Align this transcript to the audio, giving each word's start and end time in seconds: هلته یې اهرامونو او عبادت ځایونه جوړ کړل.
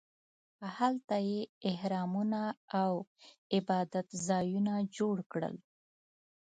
هلته 0.77 1.15
یې 1.29 1.41
اهرامونو 1.71 2.43
او 2.81 2.91
عبادت 3.57 4.07
ځایونه 4.27 4.73
جوړ 4.97 5.17
کړل. 5.31 5.55